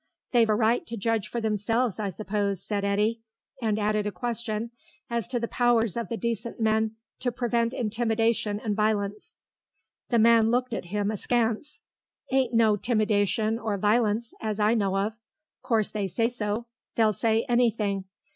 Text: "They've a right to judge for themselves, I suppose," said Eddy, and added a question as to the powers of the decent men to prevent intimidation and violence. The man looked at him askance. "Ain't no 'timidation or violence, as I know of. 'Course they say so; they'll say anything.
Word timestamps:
"They've 0.31 0.49
a 0.49 0.55
right 0.55 0.83
to 0.87 0.97
judge 0.97 1.27
for 1.27 1.39
themselves, 1.39 1.99
I 1.99 2.09
suppose," 2.09 2.63
said 2.65 2.83
Eddy, 2.83 3.21
and 3.61 3.77
added 3.77 4.07
a 4.07 4.11
question 4.11 4.71
as 5.11 5.27
to 5.27 5.39
the 5.39 5.47
powers 5.47 5.95
of 5.95 6.09
the 6.09 6.17
decent 6.17 6.59
men 6.59 6.95
to 7.19 7.31
prevent 7.31 7.71
intimidation 7.71 8.59
and 8.59 8.75
violence. 8.75 9.37
The 10.09 10.17
man 10.17 10.49
looked 10.49 10.73
at 10.73 10.85
him 10.85 11.11
askance. 11.11 11.81
"Ain't 12.31 12.51
no 12.55 12.77
'timidation 12.77 13.59
or 13.59 13.77
violence, 13.77 14.33
as 14.41 14.59
I 14.59 14.73
know 14.73 14.97
of. 14.97 15.17
'Course 15.61 15.91
they 15.91 16.07
say 16.07 16.27
so; 16.27 16.65
they'll 16.95 17.13
say 17.13 17.45
anything. 17.47 18.05